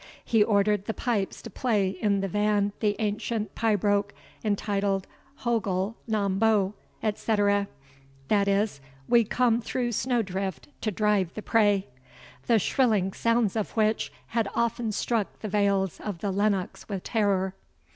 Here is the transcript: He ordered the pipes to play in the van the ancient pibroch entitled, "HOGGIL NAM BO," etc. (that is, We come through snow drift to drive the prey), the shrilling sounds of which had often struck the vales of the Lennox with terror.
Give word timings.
He 0.25 0.43
ordered 0.43 0.85
the 0.85 0.95
pipes 0.95 1.43
to 1.43 1.51
play 1.51 1.89
in 1.89 2.21
the 2.21 2.27
van 2.27 2.73
the 2.79 2.95
ancient 2.97 3.53
pibroch 3.53 4.13
entitled, 4.43 5.05
"HOGGIL 5.43 5.95
NAM 6.07 6.39
BO," 6.39 6.73
etc. 7.03 7.67
(that 8.27 8.47
is, 8.47 8.81
We 9.07 9.23
come 9.23 9.61
through 9.61 9.91
snow 9.91 10.23
drift 10.23 10.69
to 10.81 10.89
drive 10.89 11.35
the 11.35 11.43
prey), 11.43 11.85
the 12.47 12.57
shrilling 12.57 13.13
sounds 13.13 13.55
of 13.55 13.73
which 13.77 14.11
had 14.29 14.47
often 14.55 14.91
struck 14.91 15.39
the 15.41 15.47
vales 15.49 15.99
of 15.99 16.17
the 16.17 16.31
Lennox 16.31 16.89
with 16.89 17.03
terror. 17.03 17.53